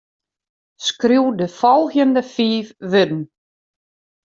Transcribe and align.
Skriuw 0.87 1.27
de 1.39 1.47
folgjende 1.59 2.23
fiif 2.33 2.67
wurden. 2.91 3.21